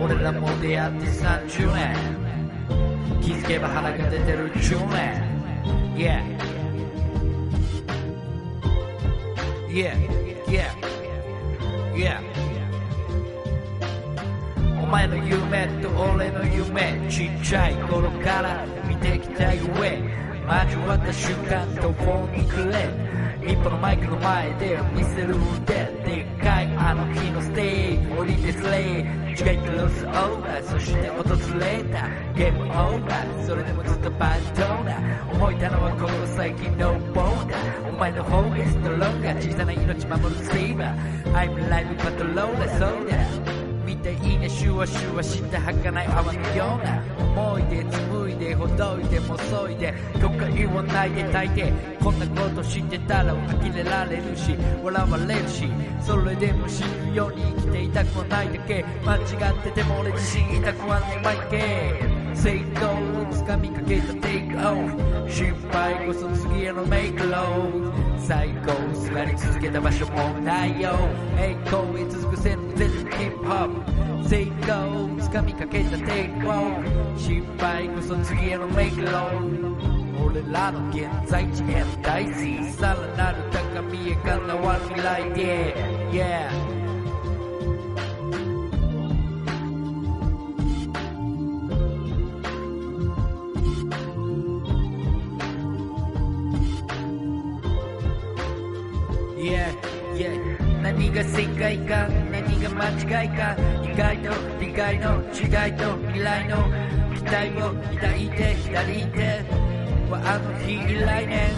[0.00, 1.94] 俺らも出会って30年
[3.20, 5.30] 気づけば腹が出てる10年
[5.94, 6.24] Yeah
[9.68, 9.94] Yeah
[10.46, 10.70] Yeah
[11.94, 12.20] Yeah
[14.82, 20.02] お前の夢と俺の夢ちっちゃい頃から見てきた夢
[20.66, 23.10] 交わった瞬間途方に暮れ
[23.46, 25.74] 一歩のマイクの前で見せる腕。
[26.04, 27.89] でっかいあの日のステージ。
[28.20, 29.04] ulicy sleje
[29.36, 29.92] Dźwięk los
[30.24, 32.02] obraz, roślinę motocyleta
[32.36, 34.96] Game over, sorry mo to bandona
[35.32, 37.56] Umoj ta nowa kosa, jak no boda.
[37.92, 42.18] Umaj no hołka, jest to longa, dziś za na ino ci mam I'm live, but
[42.18, 43.59] the lonely soldier
[44.00, 55.68] ていいねシュワシュワして儚い泡のような思い出紡いでほどいてもそいで都会を泣いて炊いてこんなこと知ってたら呆れられるし笑われるし
[56.00, 62.90] それでも死ぬように生きていたくはないだけ間違ってても俺自身いたくはないマイケ成功
[63.22, 70.92] をつかみかけたテイクオフ失敗こそ次へのメイクロー最高すがり続けた場所もないよ。
[71.36, 85.74] 栄光へ続く線の全部ヒップホップ成功をつかみかけたテイクオフ失敗こそ次へのメイクロー俺らの現在地への大事さらなる高みへかなわる未来で
[86.10, 86.80] Yeah
[100.82, 102.08] 何が正解か？
[102.30, 103.56] 何が間違いか？
[103.84, 106.56] 意外と理解の違いと未来の
[107.14, 109.44] 期待を抱いて左手
[110.10, 111.50] はあの日以来年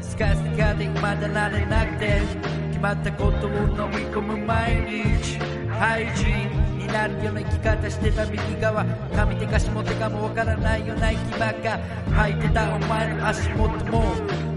[0.00, 2.22] スカスカでまだなれなくて
[2.70, 5.38] 決まったことを飲み込む毎日。
[5.78, 6.26] 廃人
[6.78, 8.82] になるような生き方してた右側。
[9.12, 11.78] 上手か下手かもわからないような生きばっか。
[12.10, 14.04] 履いてたお前の足元も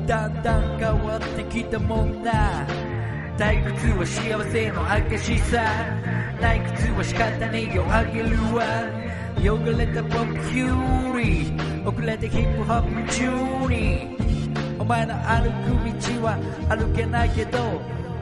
[0.07, 2.65] だんだん変わってきたもんな
[3.39, 5.63] 退屈は幸せの証さ。
[6.41, 7.85] 退屈は仕方ねえよ。
[7.87, 8.65] あげるわ。
[9.39, 10.11] 汚れた僕
[10.51, 14.17] キューリー遅れてヒップホップ中に。
[14.77, 17.59] お前の歩く道は歩けないけど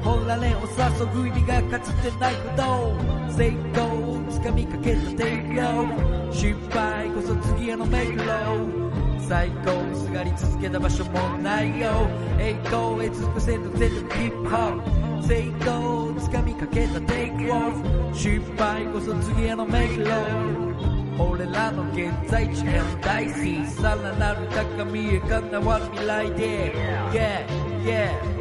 [0.03, 12.07] ほらねお誘ぐ意味がかつてないほど成功をつかみかけたテイクオ失敗こそ次へのメイクロー最高すがり続けた場所もないよ
[12.39, 18.15] 栄光へ続く線の全力ヒップホップ成功つかみかけたテイクオフ。
[18.15, 23.33] 失敗こそ次へのメイクロー俺らの現在地への大好
[23.81, 26.73] さらなる高みへかなわる未来で
[27.11, 27.45] Yeah
[27.83, 28.37] Yeah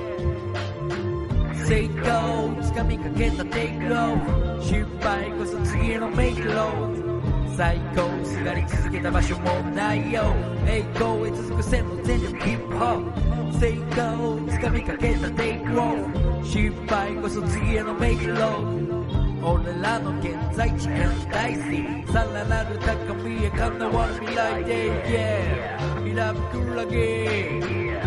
[1.66, 4.62] 成功つかみかけたテイクオフ。
[4.62, 7.05] 失敗こそ次へのメイクロー
[7.56, 10.24] 最高すがり続けた場所もないよ。
[10.66, 13.58] 栄光へ続く線の全力ヒップホップ。
[13.58, 16.44] 成功つかみかけたテイクオフ。
[16.44, 18.86] 失敗こそ次へのメイクロー
[19.42, 24.90] 俺らの現在地への大好さらなる高みへかなわる未来で。
[25.88, 28.05] Yeah ミラクラゲー